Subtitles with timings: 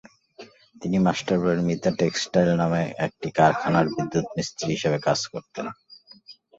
[0.81, 5.65] তিনি মাস্টারবাড়ির মিতা টেক্সটাইল নামের একটি কারখানার বিদ্যুৎমিস্ত্রি হিসেবে কাজ করতেন।